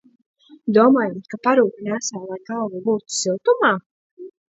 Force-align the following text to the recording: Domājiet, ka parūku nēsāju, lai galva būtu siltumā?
Domājiet, 0.77 1.27
ka 1.33 1.37
parūku 1.47 1.85
nēsāju, 1.87 2.21
lai 2.31 2.39
galva 2.47 2.81
būtu 2.89 3.17
siltumā? 3.19 3.71